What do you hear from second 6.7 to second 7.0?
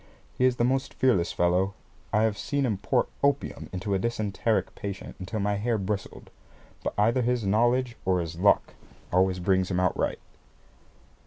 But